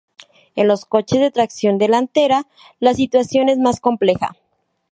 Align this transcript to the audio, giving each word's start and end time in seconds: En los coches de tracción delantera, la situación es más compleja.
En 0.55 0.67
los 0.67 0.85
coches 0.85 1.19
de 1.19 1.29
tracción 1.29 1.77
delantera, 1.77 2.47
la 2.79 2.95
situación 2.95 3.49
es 3.49 3.59
más 3.59 3.79
compleja. 3.79 4.35